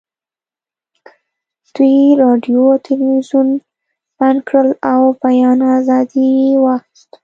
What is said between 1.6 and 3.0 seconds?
دوی راډیو او